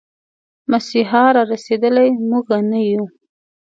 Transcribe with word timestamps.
مسيحا 0.71 1.25
را 1.35 1.41
رسېدلی، 1.51 2.09
موږه 2.29 2.57
نه 2.69 2.79
يو 2.91 3.03